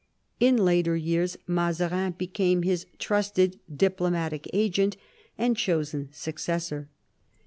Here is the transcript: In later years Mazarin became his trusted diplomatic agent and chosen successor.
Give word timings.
In 0.39 0.57
later 0.57 0.95
years 0.95 1.37
Mazarin 1.45 2.13
became 2.17 2.63
his 2.63 2.87
trusted 2.97 3.59
diplomatic 3.71 4.49
agent 4.51 4.97
and 5.37 5.55
chosen 5.55 6.09
successor. 6.11 6.89